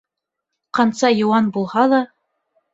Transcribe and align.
Ҡанса 0.77 1.13
йыуан 1.19 1.53
булһа 1.61 1.87
ла 1.95 2.03